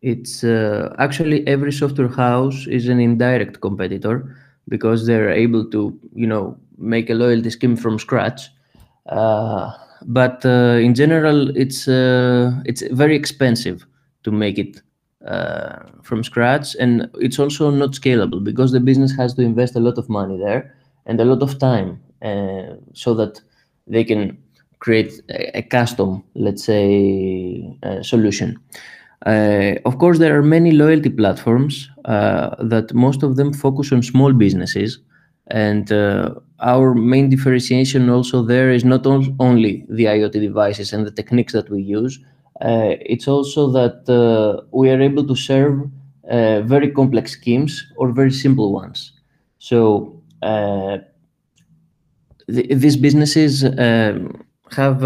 it's 0.02 0.42
uh, 0.42 0.92
actually 0.98 1.46
every 1.46 1.72
software 1.72 2.08
house 2.08 2.66
is 2.66 2.88
an 2.88 2.98
indirect 2.98 3.60
competitor 3.60 4.36
because 4.68 5.06
they're 5.06 5.30
able 5.30 5.64
to, 5.70 5.96
you 6.12 6.26
know, 6.26 6.58
make 6.76 7.08
a 7.08 7.14
loyalty 7.14 7.50
scheme 7.50 7.76
from 7.76 7.98
scratch. 7.98 8.50
Uh, 9.06 9.70
but 10.02 10.44
uh, 10.44 10.78
in 10.86 10.94
general, 10.94 11.56
it's 11.56 11.86
uh, 11.86 12.50
it's 12.64 12.82
very 12.90 13.14
expensive 13.14 13.86
to 14.24 14.32
make 14.32 14.58
it 14.58 14.82
uh, 15.24 15.78
from 16.02 16.24
scratch, 16.24 16.74
and 16.80 17.08
it's 17.14 17.38
also 17.38 17.70
not 17.70 17.92
scalable 17.92 18.42
because 18.42 18.72
the 18.72 18.80
business 18.80 19.16
has 19.16 19.34
to 19.34 19.42
invest 19.42 19.76
a 19.76 19.80
lot 19.80 19.98
of 19.98 20.08
money 20.08 20.36
there 20.36 20.74
and 21.06 21.20
a 21.20 21.24
lot 21.24 21.42
of 21.42 21.58
time, 21.58 22.00
so 22.92 23.14
that 23.14 23.40
they 23.86 24.04
can 24.04 24.36
create 24.78 25.12
a, 25.30 25.62
custom, 25.62 26.22
let's 26.34 26.64
say, 26.64 27.78
uh, 27.82 28.02
solution. 28.02 28.58
of 29.84 29.98
course, 29.98 30.18
there 30.18 30.36
are 30.38 30.42
many 30.42 30.70
loyalty 30.70 31.10
platforms 31.10 31.90
that 32.04 32.90
most 32.94 33.22
of 33.22 33.36
them 33.36 33.52
focus 33.52 33.92
on 33.92 34.02
small 34.02 34.32
businesses 34.32 35.00
and 35.48 35.92
uh, 35.92 36.34
our 36.60 36.94
main 36.94 37.28
differentiation 37.28 38.08
also 38.10 38.42
there 38.42 38.70
is 38.70 38.84
not 38.84 39.06
only 39.06 39.84
the 39.88 40.04
IoT 40.04 40.32
devices 40.32 40.92
and 40.92 41.06
the 41.06 41.10
techniques 41.10 41.52
that 41.52 41.70
we 41.70 41.82
use, 41.82 42.18
uh, 42.62 42.96
it's 43.00 43.28
also 43.28 43.70
that 43.70 44.08
uh, 44.08 44.64
we 44.72 44.90
are 44.90 45.00
able 45.00 45.26
to 45.26 45.36
serve 45.36 45.88
uh, 46.30 46.62
very 46.62 46.90
complex 46.90 47.32
schemes 47.32 47.86
or 47.96 48.10
very 48.10 48.32
simple 48.32 48.72
ones. 48.72 49.12
So 49.58 50.20
uh, 50.42 50.98
th 52.48 52.66
these 52.82 52.96
businesses 52.96 53.64
um, 53.64 54.45
have 54.72 55.02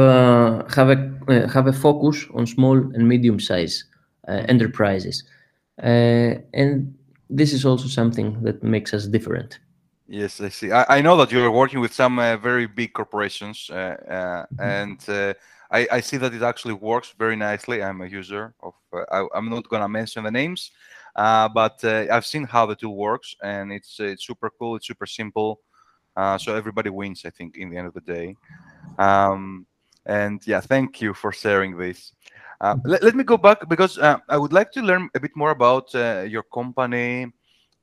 have 0.74 0.90
a 0.90 1.48
have 1.52 1.66
a 1.66 1.72
focus 1.72 2.26
on 2.34 2.46
small 2.46 2.76
and 2.76 3.08
medium 3.08 3.40
size 3.40 3.84
enterprises, 4.26 5.24
and 5.78 6.94
this 7.30 7.52
is 7.52 7.64
also 7.64 7.86
something 7.88 8.42
that 8.42 8.62
makes 8.62 8.92
us 8.92 9.06
different. 9.06 9.60
Yes, 10.08 10.40
I 10.40 10.48
see. 10.48 10.72
I, 10.72 10.98
I 10.98 11.00
know 11.02 11.16
that 11.18 11.30
you're 11.30 11.52
working 11.52 11.78
with 11.78 11.94
some 11.94 12.18
uh, 12.18 12.36
very 12.36 12.66
big 12.66 12.92
corporations, 12.92 13.70
uh, 13.70 13.74
uh, 13.74 14.12
mm-hmm. 14.12 14.60
and 14.60 15.08
uh, 15.08 15.34
I, 15.70 15.86
I, 15.92 16.00
see 16.00 16.16
that 16.16 16.34
it 16.34 16.42
actually 16.42 16.74
works 16.74 17.14
very 17.16 17.36
nicely. 17.36 17.80
I'm 17.80 18.00
a 18.00 18.06
user 18.08 18.52
of. 18.60 18.74
Uh, 18.92 19.04
I, 19.12 19.38
am 19.38 19.48
not 19.48 19.68
gonna 19.68 19.88
mention 19.88 20.24
the 20.24 20.30
names, 20.32 20.72
uh, 21.14 21.48
but 21.48 21.84
I've 21.84 22.26
seen 22.26 22.42
how 22.42 22.66
the 22.66 22.74
tool 22.74 22.96
works, 22.96 23.36
and 23.40 23.72
it's 23.72 24.00
it's 24.00 24.26
super 24.26 24.50
cool. 24.50 24.74
It's 24.74 24.88
super 24.88 25.06
simple, 25.06 25.60
so 26.16 26.56
everybody 26.56 26.90
wins. 26.90 27.24
I 27.24 27.30
think 27.30 27.56
in 27.56 27.70
the 27.70 27.76
end 27.76 27.86
of 27.86 27.94
the 27.94 28.00
day. 28.00 28.34
Um, 28.98 29.66
and 30.06 30.44
yeah, 30.46 30.60
thank 30.60 31.00
you 31.00 31.14
for 31.14 31.32
sharing 31.32 31.76
this. 31.76 32.12
Uh, 32.60 32.76
let, 32.84 33.02
let, 33.02 33.14
me 33.14 33.24
go 33.24 33.36
back 33.36 33.66
because 33.68 33.98
uh, 33.98 34.18
I 34.28 34.36
would 34.36 34.52
like 34.52 34.70
to 34.72 34.82
learn 34.82 35.08
a 35.14 35.20
bit 35.20 35.34
more 35.34 35.50
about 35.50 35.94
uh, 35.94 36.26
your 36.28 36.42
company 36.42 37.32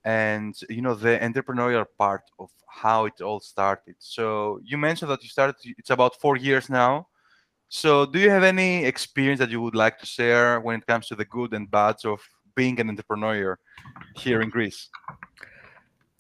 and 0.06 0.56
you 0.70 0.82
know 0.82 0.94
the 0.94 1.18
entrepreneurial 1.18 1.86
part 1.98 2.22
of 2.40 2.50
how 2.68 3.06
it 3.06 3.20
all 3.22 3.40
started. 3.40 3.96
So 3.98 4.60
you 4.64 4.78
mentioned 4.78 5.10
that 5.10 5.24
you 5.24 5.30
started 5.30 5.56
it's 5.78 5.90
about 5.90 6.20
four 6.22 6.38
years 6.38 6.70
now. 6.70 7.08
So 7.70 8.06
do 8.06 8.20
you 8.20 8.30
have 8.30 8.44
any 8.44 8.86
experience 8.86 9.40
that 9.40 9.50
you 9.50 9.62
would 9.62 9.76
like 9.76 9.98
to 10.00 10.06
share 10.06 10.60
when 10.62 10.80
it 10.80 10.86
comes 10.86 11.08
to 11.08 11.16
the 11.16 11.26
good 11.26 11.54
and 11.54 11.70
bads 11.70 12.06
of 12.06 12.22
being 12.56 12.80
an 12.80 12.90
entrepreneur 12.90 13.58
here 14.16 14.42
in 14.42 14.50
greece 14.50 14.90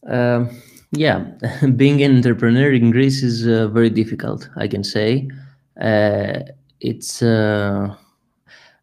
um, 0.05 0.49
yeah 0.91 1.25
being 1.75 2.01
an 2.03 2.15
entrepreneur 2.15 2.71
in 2.71 2.91
greece 2.91 3.23
is 3.23 3.47
uh, 3.47 3.67
very 3.67 3.89
difficult 3.89 4.49
i 4.57 4.67
can 4.67 4.83
say 4.83 5.27
uh, 5.81 6.39
it's 6.79 7.21
uh, 7.21 7.95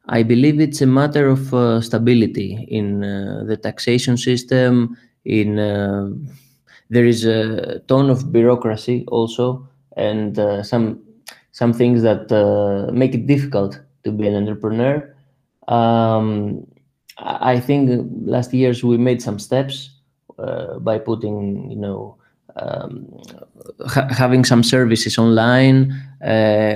I 0.07 0.23
believe 0.23 0.61
it's 0.61 0.83
a 0.83 0.87
matter 0.87 1.29
of 1.29 1.55
uh, 1.55 1.81
stability 1.81 2.67
in 2.69 3.03
uh, 3.03 3.45
the 3.47 3.57
taxation 3.57 4.17
system. 4.17 4.99
In 5.25 5.59
uh, 5.59 6.11
there 6.91 7.07
is 7.07 7.25
a 7.25 7.81
ton 7.89 8.11
of 8.11 8.31
bureaucracy 8.31 9.05
also, 9.09 9.67
and 9.97 10.39
uh, 10.39 10.63
some 10.63 11.03
some 11.53 11.73
things 11.73 12.03
that 12.03 12.31
uh, 12.31 12.93
make 12.93 13.15
it 13.15 13.27
difficult 13.27 13.81
to 14.03 14.13
be 14.13 14.29
an 14.29 14.35
entrepreneur. 14.35 15.15
Um, 15.69 16.67
I 17.17 17.59
think 17.59 18.07
last 18.27 18.53
years 18.53 18.85
we 18.85 18.99
made 18.99 19.23
some 19.23 19.39
steps 19.39 19.89
uh, 19.89 19.94
by 20.81 20.99
putting, 20.99 21.71
you 21.71 21.77
know, 21.77 22.17
um, 22.57 23.09
ha 23.87 24.07
having 24.11 24.45
some 24.45 24.63
services 24.63 25.19
online 25.19 25.93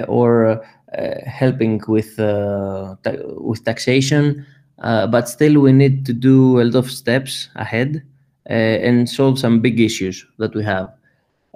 or 0.09 0.61
uh, 0.97 1.21
helping 1.27 1.83
with 1.87 2.19
uh, 2.19 2.97
ta 3.05 3.12
with 3.37 3.62
taxation, 3.62 4.47
uh, 4.79 5.07
but 5.07 5.29
still 5.29 5.61
we 5.61 5.71
need 5.71 6.07
to 6.07 6.15
do 6.15 6.62
a 6.62 6.65
lot 6.65 6.77
of 6.77 6.91
steps 6.91 7.50
ahead 7.57 8.03
and 8.47 9.07
solve 9.07 9.38
some 9.38 9.61
big 9.61 9.81
issues 9.81 10.25
that 10.38 10.55
we 10.55 10.65
have. 10.65 10.88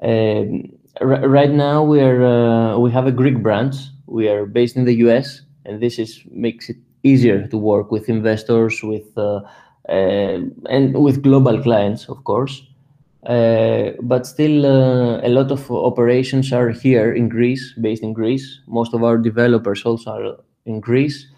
Um, 0.02 0.70
right 1.00 1.50
now 1.50 1.82
we 1.82 2.02
are 2.02 2.78
we 2.78 2.90
have 2.90 3.06
a 3.06 3.12
Greek 3.12 3.42
branch. 3.42 3.76
We 4.06 4.28
are 4.28 4.44
based 4.44 4.76
in 4.76 4.84
the 4.84 4.96
US, 5.06 5.40
and 5.64 5.80
this 5.80 5.98
is 5.98 6.20
makes 6.30 6.68
it 6.68 6.76
easier 7.02 7.48
to 7.48 7.56
work 7.56 7.90
with 7.90 8.10
investors, 8.10 8.82
with 8.82 9.16
uh, 9.16 9.22
uh, 9.22 9.40
and 9.88 10.94
with 10.94 11.22
global 11.22 11.62
clients, 11.62 12.08
of 12.08 12.22
course. 12.24 12.62
Uh, 13.26 13.92
but 14.02 14.26
still, 14.26 14.66
uh, 14.66 15.20
a 15.22 15.28
lot 15.28 15.52
of 15.52 15.70
operations 15.70 16.52
are 16.52 16.70
here 16.70 17.12
in 17.12 17.28
Greece, 17.28 17.72
based 17.80 18.02
in 18.02 18.12
Greece. 18.12 18.60
Most 18.66 18.94
of 18.94 19.04
our 19.04 19.16
developers 19.16 19.84
also 19.84 20.10
are 20.10 20.36
in 20.66 20.80
Greece. 20.80 21.28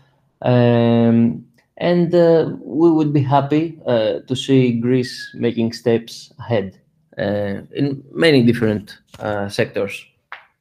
Um, 0.41 1.45
and 1.77 2.15
uh, 2.15 2.53
we 2.63 2.91
would 2.91 3.13
be 3.13 3.23
happy 3.23 3.79
uh, 3.87 4.21
to 4.21 4.37
see 4.37 4.73
Greece 4.81 5.31
making 5.35 5.73
steps 5.73 6.33
ahead 6.39 6.81
uh, 7.19 7.63
in 7.75 8.03
many 8.13 8.43
different 8.43 8.99
uh, 9.19 9.49
sectors. 9.49 10.07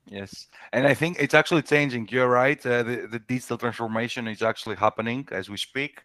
Yes, 0.07 0.47
and 0.73 0.85
I 0.85 0.93
think 0.93 1.17
it's 1.19 1.33
actually 1.33 1.61
changing. 1.61 2.07
You're 2.11 2.29
right. 2.29 2.61
the, 2.61 3.07
the 3.09 3.19
digital 3.19 3.57
transformation 3.57 4.27
is 4.27 4.41
actually 4.41 4.75
happening 4.75 5.27
as 5.31 5.49
we 5.49 5.57
speak 5.57 6.01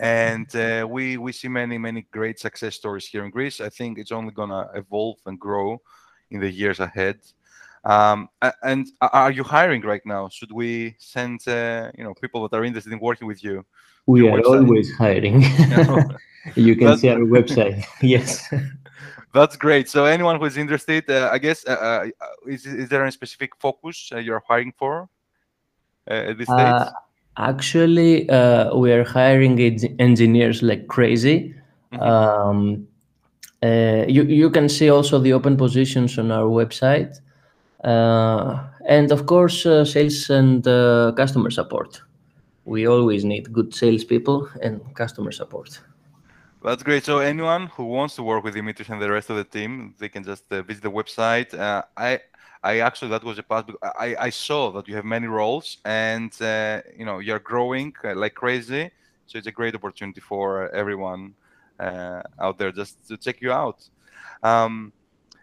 and 0.00 0.56
uh, 0.56 0.86
we 0.88 1.18
we 1.18 1.30
see 1.30 1.48
many 1.48 1.76
many 1.76 2.06
great 2.10 2.40
success 2.40 2.74
stories 2.74 3.06
here 3.06 3.22
in 3.24 3.30
Greece. 3.30 3.60
I 3.60 3.68
think 3.68 3.98
it's 3.98 4.12
only 4.12 4.32
gonna 4.32 4.68
evolve 4.74 5.18
and 5.26 5.38
grow 5.38 5.80
in 6.30 6.40
the 6.40 6.50
years 6.50 6.80
ahead. 6.80 7.18
Um, 7.84 8.28
and 8.62 8.88
are 9.00 9.30
you 9.30 9.44
hiring 9.44 9.82
right 9.82 10.04
now? 10.04 10.30
Should 10.30 10.52
we 10.52 10.96
send 10.98 11.46
uh, 11.46 11.90
you 11.96 12.02
know 12.02 12.14
people 12.14 12.48
that 12.48 12.56
are 12.56 12.64
interested 12.64 12.92
in 12.94 12.98
working 12.98 13.28
with 13.28 13.44
you? 13.44 13.64
We 14.06 14.26
are 14.26 14.38
website? 14.38 14.66
always 14.66 14.90
hiring. 14.96 15.42
you 16.56 16.76
can 16.76 16.96
see 16.96 17.10
our 17.10 17.20
website. 17.20 17.84
yes. 18.02 18.52
That's 19.34 19.56
great. 19.56 19.88
So 19.88 20.06
anyone 20.06 20.40
who 20.40 20.46
is 20.46 20.56
interested, 20.56 21.08
uh, 21.08 21.28
I 21.30 21.38
guess, 21.38 21.64
uh, 21.64 21.70
uh, 21.70 22.06
is, 22.48 22.66
is 22.66 22.88
there 22.88 23.04
a 23.04 23.12
specific 23.12 23.54
focus 23.60 24.10
uh, 24.12 24.18
you're 24.18 24.42
hiring 24.48 24.72
for 24.76 25.08
at 26.08 26.36
this 26.36 26.48
stage? 26.48 26.88
Actually, 27.40 28.28
uh, 28.28 28.76
we 28.76 28.92
are 28.92 29.02
hiring 29.02 29.58
engineers 29.98 30.62
like 30.62 30.86
crazy. 30.88 31.54
Mm-hmm. 31.92 32.02
Um, 32.02 32.86
uh, 33.62 34.04
you 34.08 34.24
you 34.24 34.50
can 34.50 34.68
see 34.68 34.90
also 34.90 35.18
the 35.18 35.32
open 35.32 35.56
positions 35.56 36.18
on 36.18 36.30
our 36.30 36.48
website, 36.48 37.20
uh, 37.84 38.58
and 38.86 39.10
of 39.10 39.24
course, 39.24 39.64
uh, 39.64 39.84
sales 39.84 40.30
and 40.30 40.66
uh, 40.66 41.12
customer 41.16 41.50
support. 41.50 42.02
We 42.64 42.86
always 42.86 43.24
need 43.24 43.52
good 43.52 43.74
salespeople 43.74 44.48
and 44.62 44.80
customer 44.94 45.32
support. 45.32 45.80
That's 46.62 46.82
great. 46.82 47.04
So 47.04 47.18
anyone 47.20 47.68
who 47.68 47.84
wants 47.84 48.16
to 48.16 48.22
work 48.22 48.44
with 48.44 48.54
Dimitris 48.54 48.90
and 48.90 49.00
the 49.00 49.10
rest 49.10 49.30
of 49.30 49.36
the 49.36 49.44
team, 49.44 49.94
they 49.98 50.10
can 50.10 50.24
just 50.24 50.44
uh, 50.52 50.60
visit 50.62 50.82
the 50.82 50.90
website. 50.90 51.54
I 51.96 52.20
I 52.62 52.80
actually 52.80 53.10
that 53.10 53.24
was 53.24 53.38
a 53.38 53.42
part. 53.42 53.70
I 53.82 54.16
I 54.18 54.30
saw 54.30 54.70
that 54.72 54.86
you 54.88 54.94
have 54.96 55.04
many 55.04 55.26
roles, 55.26 55.78
and 55.84 56.32
uh, 56.42 56.82
you 56.96 57.04
know 57.04 57.18
you're 57.20 57.38
growing 57.38 57.94
uh, 58.04 58.14
like 58.14 58.34
crazy. 58.34 58.90
So 59.26 59.38
it's 59.38 59.46
a 59.46 59.52
great 59.52 59.74
opportunity 59.74 60.20
for 60.20 60.68
everyone 60.74 61.34
uh, 61.78 62.22
out 62.38 62.58
there 62.58 62.72
just 62.72 63.06
to 63.08 63.16
check 63.16 63.40
you 63.40 63.52
out. 63.52 63.88
Um, 64.42 64.92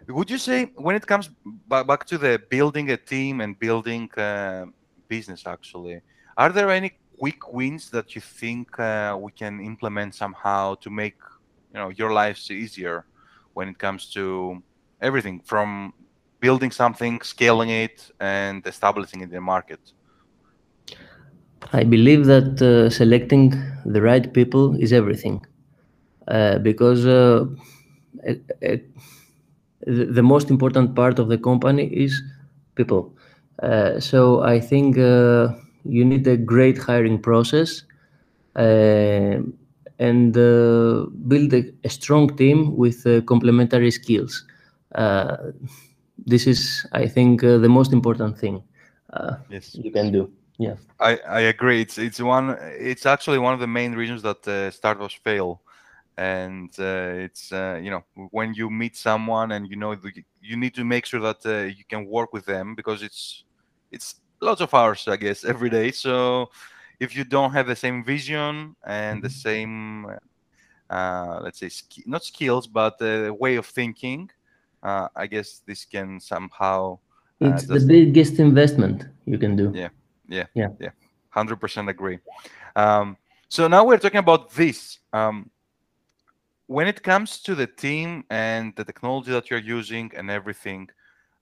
would 0.07 0.29
you 0.29 0.37
say 0.37 0.65
when 0.75 0.95
it 0.95 1.07
comes 1.07 1.29
back 1.67 2.05
to 2.05 2.17
the 2.17 2.41
building 2.49 2.91
a 2.91 2.97
team 2.97 3.41
and 3.41 3.57
building 3.57 4.11
uh, 4.17 4.65
business, 5.07 5.47
actually, 5.47 6.01
are 6.37 6.51
there 6.51 6.69
any 6.69 6.91
quick 7.19 7.51
wins 7.51 7.89
that 7.89 8.13
you 8.13 8.21
think 8.21 8.79
uh, 8.79 9.17
we 9.19 9.31
can 9.31 9.59
implement 9.59 10.13
somehow 10.13 10.75
to 10.75 10.89
make 10.89 11.17
you 11.73 11.79
know 11.79 11.89
your 11.89 12.13
lives 12.13 12.51
easier 12.51 13.05
when 13.53 13.69
it 13.69 13.79
comes 13.79 14.11
to 14.13 14.61
everything 15.01 15.41
from 15.45 15.93
building 16.47 16.71
something, 16.83 17.15
scaling 17.33 17.69
it, 17.85 17.95
and 18.19 18.59
establishing 18.73 19.19
it 19.21 19.29
in 19.31 19.35
the 19.39 19.47
market? 19.55 19.81
I 21.79 21.83
believe 21.95 22.21
that 22.33 22.61
uh, 22.61 22.89
selecting 22.89 23.45
the 23.93 24.01
right 24.09 24.25
people 24.37 24.65
is 24.85 24.91
everything, 25.01 25.37
uh, 26.35 26.55
because 26.69 27.01
uh, 27.05 27.45
the 30.19 30.25
most 30.33 30.47
important 30.49 30.95
part 30.95 31.19
of 31.19 31.27
the 31.33 31.39
company 31.49 31.85
is 32.05 32.13
people. 32.75 33.03
Uh, 33.61 33.99
so 33.99 34.19
I 34.55 34.59
think 34.69 34.97
uh, 34.97 35.49
you 35.83 36.03
need 36.05 36.25
a 36.27 36.37
great 36.37 36.77
hiring 36.77 37.19
process, 37.29 37.69
uh, 38.55 39.35
and 39.99 40.33
build 41.31 41.53
a, 41.59 41.63
a, 41.83 41.89
strong 41.89 42.25
team 42.37 42.59
with 42.77 42.99
complementary 43.25 43.91
skills. 43.91 44.45
This 46.25 46.47
is, 46.47 46.85
I 46.91 47.07
think, 47.07 47.41
the 47.41 47.69
most 47.69 47.93
important 47.93 48.37
thing 48.37 48.63
yes. 49.49 49.75
you 49.75 49.91
can 49.91 50.11
do. 50.11 50.31
Yeah, 50.57 50.75
I, 50.99 51.17
I 51.29 51.39
agree. 51.41 51.81
It's 51.81 51.97
it's 51.97 52.19
one. 52.19 52.57
It's 52.61 53.05
actually 53.05 53.37
one 53.39 53.53
of 53.53 53.59
the 53.59 53.67
main 53.67 53.93
reasons 53.93 54.23
that 54.23 54.47
uh, 54.47 54.71
startups 54.71 55.13
fail, 55.13 55.61
and 56.17 56.69
uh, 56.79 57.25
it's 57.25 57.51
uh, 57.51 57.79
you 57.81 57.91
know 57.91 58.03
when 58.31 58.53
you 58.55 58.69
meet 58.69 58.97
someone 58.97 59.51
and 59.51 59.69
you 59.69 59.75
know 59.75 59.95
you 60.41 60.57
need 60.57 60.73
to 60.73 60.83
make 60.83 61.05
sure 61.05 61.19
that 61.19 61.45
uh, 61.45 61.65
you 61.65 61.83
can 61.87 62.07
work 62.07 62.33
with 62.33 62.45
them 62.45 62.73
because 62.73 63.03
it's 63.03 63.43
it's 63.91 64.15
lots 64.41 64.61
of 64.61 64.73
hours, 64.73 65.07
I 65.07 65.17
guess, 65.17 65.45
every 65.53 65.69
day. 65.69 65.91
So 65.91 66.49
if 66.99 67.15
you 67.15 67.23
don't 67.23 67.51
have 67.51 67.67
the 67.67 67.75
same 67.75 68.03
vision 68.03 68.75
and 68.83 69.21
the 69.21 69.27
mm-hmm. 69.27 69.49
same, 69.49 70.07
uh, 70.89 71.39
let's 71.43 71.59
say, 71.59 71.69
sk 71.69 72.07
not 72.07 72.23
skills 72.23 72.65
but 72.65 72.99
uh, 72.99 73.31
way 73.31 73.57
of 73.57 73.67
thinking, 73.67 74.31
I 75.15 75.27
guess 75.27 75.61
this 75.65 75.85
can 75.85 76.19
somehow. 76.19 76.99
it's 77.39 77.67
the 77.67 77.79
biggest 77.79 78.39
investment 78.39 79.05
you 79.25 79.37
can 79.37 79.55
do. 79.55 79.71
Yeah 79.75 79.89
yeah 80.27 80.45
yeah 80.53 80.69
yeah 80.79 80.91
100% 81.33 81.89
agree 81.89 82.19
um, 82.75 83.17
so 83.49 83.67
now 83.67 83.85
we're 83.85 83.97
talking 83.97 84.19
about 84.19 84.51
this 84.53 84.99
um, 85.13 85.49
when 86.67 86.87
it 86.87 87.01
comes 87.01 87.41
to 87.41 87.55
the 87.55 87.67
team 87.67 88.23
and 88.29 88.73
the 88.75 88.83
technology 88.83 89.31
that 89.31 89.49
you're 89.49 89.59
using 89.59 90.11
and 90.15 90.29
everything 90.29 90.89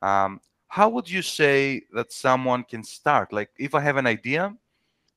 um, 0.01 0.39
how 0.67 0.89
would 0.89 1.09
you 1.09 1.21
say 1.21 1.81
that 1.93 2.11
someone 2.11 2.63
can 2.63 2.83
start 2.83 3.31
like 3.33 3.49
if 3.57 3.73
i 3.73 3.79
have 3.79 3.97
an 3.97 4.07
idea 4.07 4.53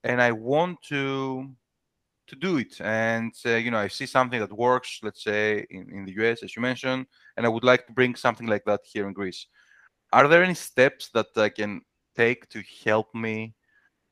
and 0.05 0.21
i 0.23 0.33
want 0.33 0.81
to 0.83 1.49
to 2.29 2.37
do 2.37 2.59
it 2.59 2.81
and 2.81 3.33
uh, 3.47 3.51
you 3.51 3.71
know 3.71 3.79
i 3.79 3.89
see 3.89 4.07
something 4.07 4.41
that 4.41 4.53
works 4.53 5.01
let's 5.03 5.25
say 5.25 5.67
in, 5.71 5.91
in 5.91 6.05
the 6.05 6.13
us 6.13 6.43
as 6.43 6.55
you 6.55 6.63
mentioned 6.63 7.07
and 7.37 7.47
i 7.47 7.49
would 7.49 7.65
like 7.65 7.87
to 7.87 7.93
bring 7.93 8.15
something 8.15 8.47
like 8.47 8.65
that 8.65 8.81
here 8.85 9.07
in 9.07 9.13
greece 9.13 9.47
are 10.13 10.29
there 10.29 10.45
any 10.45 10.55
steps 10.55 11.11
that 11.11 11.27
i 11.37 11.49
can 11.49 11.81
take 12.15 12.49
to 12.49 12.63
help 12.85 13.15
me 13.15 13.55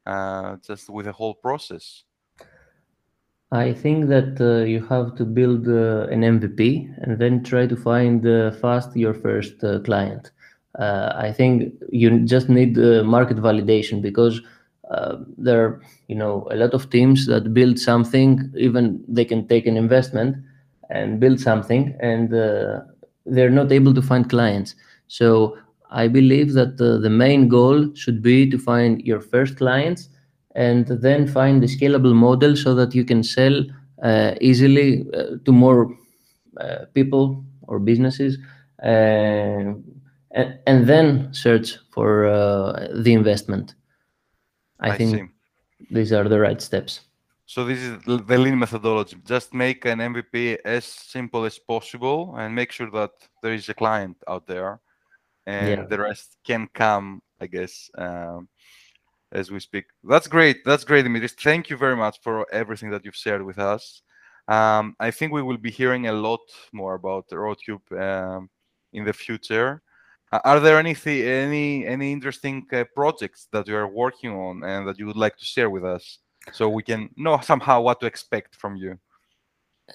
uh, 0.06 0.56
just 0.64 0.88
with 0.88 1.06
the 1.06 1.12
whole 1.12 1.34
process? 1.34 2.04
I 3.50 3.72
think 3.72 4.08
that 4.08 4.40
uh, 4.40 4.64
you 4.64 4.84
have 4.86 5.16
to 5.16 5.24
build 5.24 5.66
uh, 5.68 6.06
an 6.14 6.22
MVP 6.22 6.88
and 6.98 7.18
then 7.18 7.42
try 7.42 7.66
to 7.66 7.76
find 7.76 8.24
uh, 8.26 8.52
fast 8.52 8.96
your 8.96 9.14
first 9.14 9.62
uh, 9.64 9.80
client. 9.80 10.30
I 10.78 11.32
think 11.32 11.72
you 11.90 12.20
just 12.20 12.50
need 12.50 12.76
market 13.16 13.38
validation 13.38 14.02
because 14.02 14.42
there 15.38 15.64
are, 15.64 15.82
you 16.08 16.14
know, 16.14 16.46
a 16.50 16.56
lot 16.56 16.74
of 16.74 16.90
teams 16.90 17.26
that 17.26 17.52
build 17.52 17.78
something, 17.78 18.52
even 18.56 19.02
they 19.08 19.24
can 19.24 19.46
take 19.48 19.66
an 19.66 19.76
investment 19.76 20.36
and 20.90 21.20
build 21.20 21.40
something, 21.40 21.96
and 22.00 22.30
they're 23.26 23.50
not 23.50 23.72
able 23.72 23.94
to 23.94 24.02
find 24.02 24.30
clients. 24.30 24.74
So 25.08 25.56
I 25.90 26.08
believe 26.08 26.52
that 26.54 26.78
the, 26.78 26.98
the 26.98 27.10
main 27.10 27.48
goal 27.48 27.94
should 27.94 28.22
be 28.22 28.48
to 28.50 28.58
find 28.58 29.02
your 29.02 29.20
first 29.20 29.56
clients 29.56 30.08
and 30.54 30.86
then 30.86 31.26
find 31.26 31.62
the 31.62 31.66
scalable 31.66 32.14
model 32.14 32.56
so 32.56 32.74
that 32.74 32.94
you 32.94 33.04
can 33.04 33.22
sell 33.22 33.64
uh, 34.02 34.34
easily 34.40 35.04
uh, 35.14 35.36
to 35.44 35.52
more 35.52 35.94
uh, 36.60 36.86
people 36.94 37.44
or 37.62 37.78
businesses 37.78 38.38
uh, 38.82 38.86
and, 38.86 40.58
and 40.66 40.86
then 40.86 41.32
search 41.32 41.76
for 41.92 42.26
uh, 42.26 42.88
the 42.94 43.12
investment. 43.12 43.74
I, 44.80 44.90
I 44.90 44.96
think 44.96 45.16
see. 45.16 45.86
these 45.90 46.12
are 46.12 46.28
the 46.28 46.38
right 46.38 46.60
steps. 46.60 47.00
So 47.46 47.64
this 47.64 47.78
is 47.78 48.02
the 48.02 48.38
lean 48.38 48.58
methodology. 48.58 49.16
Just 49.24 49.54
make 49.54 49.84
an 49.84 50.00
MVP 50.00 50.58
as 50.64 50.84
simple 50.84 51.44
as 51.44 51.58
possible 51.58 52.34
and 52.36 52.52
make 52.52 52.72
sure 52.72 52.90
that 52.90 53.12
there 53.40 53.54
is 53.54 53.68
a 53.68 53.74
client 53.74 54.16
out 54.26 54.48
there 54.48 54.80
and 55.46 55.68
yeah. 55.68 55.86
the 55.86 55.98
rest 55.98 56.38
can 56.44 56.68
come, 56.74 57.22
I 57.40 57.46
guess, 57.46 57.88
um, 57.96 58.48
as 59.30 59.50
we 59.52 59.60
speak. 59.60 59.84
That's 60.02 60.26
great. 60.26 60.64
That's 60.64 60.82
great, 60.82 61.06
Dimitris. 61.06 61.40
Thank 61.40 61.70
you 61.70 61.76
very 61.76 61.96
much 61.96 62.18
for 62.20 62.52
everything 62.52 62.90
that 62.90 63.04
you've 63.04 63.14
shared 63.14 63.44
with 63.44 63.58
us. 63.58 64.02
Um, 64.48 64.96
I 64.98 65.12
think 65.12 65.32
we 65.32 65.42
will 65.42 65.56
be 65.56 65.70
hearing 65.70 66.08
a 66.08 66.12
lot 66.12 66.40
more 66.72 66.94
about 66.94 67.28
Roadcube 67.30 67.92
um, 67.92 68.50
in 68.92 69.04
the 69.04 69.12
future. 69.12 69.82
Uh, 70.32 70.40
are 70.44 70.60
there 70.60 70.78
anything, 70.78 71.22
any 71.22 71.86
any 71.86 72.12
interesting 72.12 72.66
uh, 72.72 72.84
projects 72.94 73.46
that 73.52 73.68
you 73.68 73.76
are 73.76 73.86
working 73.86 74.32
on 74.32 74.64
and 74.64 74.86
that 74.86 74.98
you 74.98 75.06
would 75.06 75.16
like 75.16 75.36
to 75.36 75.44
share 75.44 75.70
with 75.70 75.84
us, 75.84 76.18
so 76.52 76.68
we 76.68 76.82
can 76.82 77.08
know 77.16 77.38
somehow 77.40 77.80
what 77.80 78.00
to 78.00 78.06
expect 78.06 78.56
from 78.56 78.76
you? 78.76 78.98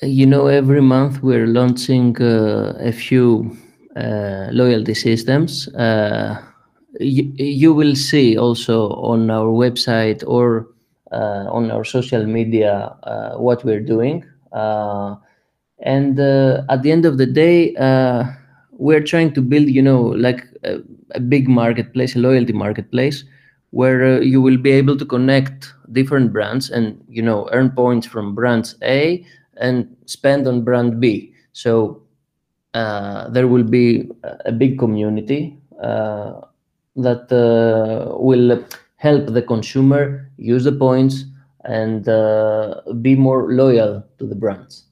You 0.02 0.26
know, 0.26 0.48
every 0.48 0.82
month 0.82 1.22
we're 1.22 1.48
launching 1.48 2.16
uh, 2.22 2.76
a 2.80 2.94
few 2.94 3.58
uh, 3.98 4.48
loyalty 4.52 4.94
systems. 4.94 5.68
Uh, 5.76 6.42
you, 6.98 7.34
you 7.36 7.74
will 7.74 7.96
see 7.96 8.38
also 8.38 8.92
on 8.92 9.30
our 9.30 9.48
website 9.48 10.24
or 10.26 10.68
uh, 11.12 11.46
on 11.52 11.72
our 11.72 11.84
social 11.84 12.26
media 12.26 12.96
what 13.36 13.66
we're 13.66 13.82
doing. 13.82 14.24
and 15.84 16.20
at 16.20 16.84
the 16.84 16.92
end 16.92 17.06
of 17.06 17.18
the 17.18 17.26
day, 17.26 17.76
we're 18.82 19.04
trying 19.04 19.32
to 19.32 19.42
build, 19.42 19.70
you 19.70 19.82
know, 19.82 20.02
like 20.02 20.44
a, 20.64 20.80
a 21.12 21.20
big 21.20 21.48
marketplace, 21.48 22.16
a 22.16 22.20
loyalty 22.20 22.52
marketplace, 22.52 23.24
where 23.70 24.18
uh, 24.18 24.20
you 24.20 24.42
will 24.42 24.58
be 24.58 24.72
able 24.72 24.98
to 24.98 25.06
connect 25.06 25.72
different 25.92 26.34
brands 26.34 26.72
and 26.72 27.00
you 27.08 27.22
know 27.22 27.48
earn 27.52 27.70
points 27.70 28.08
from 28.08 28.34
brands 28.34 28.76
A 28.82 29.26
and 29.58 29.96
spend 30.08 30.48
on 30.48 30.64
brand 30.64 31.00
B. 31.00 31.34
So 31.54 32.02
uh, 32.74 33.30
there 33.30 33.48
will 33.48 33.64
be 33.64 34.10
a 34.46 34.52
big 34.52 34.80
community 34.80 35.60
uh, 35.82 36.42
that 36.96 37.32
uh, 37.32 38.18
will 38.18 38.66
help 38.96 39.28
the 39.28 39.44
consumer 39.44 40.32
use 40.38 40.64
the 40.64 40.72
points 40.72 41.26
and 41.66 42.06
be 43.04 43.16
more 43.16 43.54
loyal 43.54 44.04
to 44.18 44.26
the 44.26 44.36
brands. 44.36 44.91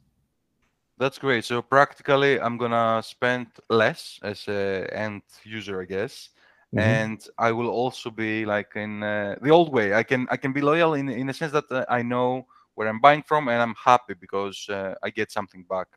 That's 0.99 1.17
great. 1.17 1.45
So 1.45 1.61
practically, 1.61 2.41
I'm 2.41 2.57
gonna 2.57 3.01
spend 3.01 3.47
less 3.69 4.19
as 4.21 4.45
a 4.49 4.85
end 4.91 5.21
user, 5.45 5.81
I 5.81 5.85
guess, 5.85 6.29
mm 6.73 6.79
-hmm. 6.79 7.01
and 7.01 7.29
I 7.37 7.51
will 7.51 7.69
also 7.69 8.11
be 8.11 8.45
like 8.45 8.79
in 8.79 9.03
uh, 9.03 9.35
the 9.41 9.51
old 9.51 9.71
way. 9.71 9.99
I 9.99 10.03
can 10.03 10.27
I 10.31 10.37
can 10.37 10.53
be 10.53 10.61
loyal 10.61 10.93
in 10.93 11.09
in 11.09 11.29
a 11.29 11.33
sense 11.33 11.51
that 11.51 11.71
uh, 11.71 11.99
I 11.99 12.03
know 12.03 12.45
where 12.75 12.89
I'm 12.89 12.99
buying 12.99 13.23
from, 13.25 13.47
and 13.47 13.61
I'm 13.61 13.75
happy 13.75 14.15
because 14.15 14.73
uh, 14.73 15.07
I 15.07 15.11
get 15.11 15.31
something 15.31 15.67
back 15.67 15.87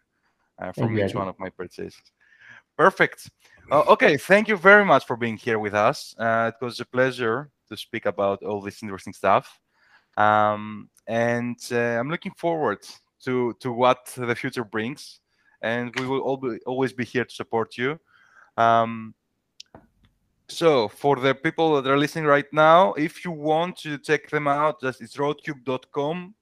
uh, 0.63 0.73
from 0.73 0.93
exactly. 0.93 1.05
each 1.05 1.15
one 1.15 1.29
of 1.29 1.39
my 1.39 1.51
purchases. 1.51 2.13
Perfect. 2.77 3.31
Uh, 3.71 3.93
okay, 3.93 4.19
thank 4.19 4.49
you 4.49 4.57
very 4.57 4.85
much 4.85 5.05
for 5.07 5.17
being 5.17 5.39
here 5.39 5.59
with 5.59 5.75
us. 5.75 6.15
Uh, 6.19 6.51
it 6.55 6.65
was 6.65 6.81
a 6.81 6.85
pleasure 6.85 7.51
to 7.69 7.77
speak 7.77 8.07
about 8.07 8.43
all 8.43 8.61
this 8.61 8.83
interesting 8.83 9.15
stuff. 9.15 9.61
Um, 10.17 10.91
and 11.07 11.59
uh, 11.71 11.99
I'm 11.99 12.11
looking 12.11 12.35
forward 12.37 12.79
to, 13.25 13.55
to 13.61 13.73
what 13.73 14.13
the 14.17 14.35
future 14.35 14.65
brings. 14.65 15.21
And 15.63 15.95
we 15.99 16.07
will 16.07 16.37
be, 16.37 16.59
always 16.67 16.93
be 16.93 17.05
here 17.05 17.25
to 17.25 17.35
support 17.35 17.77
you. 17.77 17.99
Um, 18.57 19.15
so 20.49 20.89
for 20.89 21.17
the 21.17 21.35
people 21.35 21.81
that 21.81 21.91
are 21.91 21.97
listening 21.97 22.27
right 22.27 22.53
now, 22.53 22.93
if 22.95 23.25
you 23.25 23.31
want 23.31 23.79
to 23.79 23.97
check 23.99 24.29
them 24.29 24.49
out, 24.49 24.81
just 24.81 25.01
it's 25.01 25.17
roadcube.com 25.17 26.35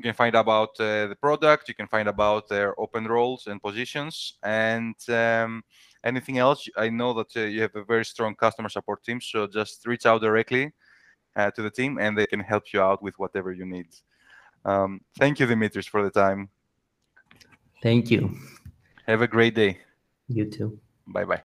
you 0.00 0.04
can 0.04 0.14
find 0.14 0.34
about 0.34 0.70
uh, 0.80 1.08
the 1.08 1.16
product. 1.20 1.68
You 1.68 1.74
can 1.74 1.86
find 1.86 2.08
about 2.08 2.48
their 2.48 2.72
open 2.80 3.04
roles 3.06 3.48
and 3.48 3.60
positions 3.60 4.38
and 4.42 4.94
um, 5.10 5.62
anything 6.02 6.38
else. 6.38 6.66
I 6.74 6.88
know 6.88 7.12
that 7.12 7.36
uh, 7.36 7.40
you 7.40 7.60
have 7.60 7.76
a 7.76 7.84
very 7.84 8.06
strong 8.06 8.34
customer 8.34 8.70
support 8.70 9.04
team, 9.04 9.20
so 9.20 9.46
just 9.46 9.86
reach 9.86 10.06
out 10.06 10.22
directly 10.22 10.72
uh, 11.36 11.50
to 11.50 11.60
the 11.60 11.68
team 11.68 11.98
and 11.98 12.16
they 12.16 12.24
can 12.24 12.40
help 12.40 12.72
you 12.72 12.80
out 12.80 13.02
with 13.02 13.18
whatever 13.18 13.52
you 13.52 13.66
need. 13.66 13.88
Um, 14.64 15.00
thank 15.18 15.40
you, 15.40 15.46
Dimitris, 15.46 15.88
for 15.88 16.02
the 16.02 16.10
time. 16.10 16.48
Thank 17.82 18.10
you. 18.10 18.36
Have 19.06 19.22
a 19.22 19.28
great 19.28 19.54
day. 19.54 19.78
You 20.28 20.44
too. 20.44 20.78
Bye-bye. 21.06 21.42